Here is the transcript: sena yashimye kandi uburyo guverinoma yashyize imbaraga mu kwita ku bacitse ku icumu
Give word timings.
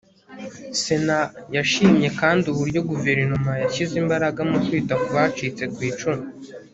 sena 0.81 1.19
yashimye 1.55 2.07
kandi 2.19 2.45
uburyo 2.53 2.79
guverinoma 2.89 3.51
yashyize 3.63 3.93
imbaraga 4.03 4.41
mu 4.49 4.57
kwita 4.65 4.93
ku 5.01 5.07
bacitse 5.15 5.63
ku 5.75 5.79
icumu 5.91 6.25